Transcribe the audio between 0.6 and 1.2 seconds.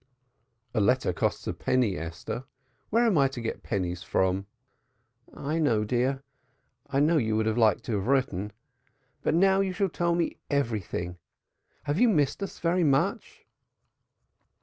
"A letter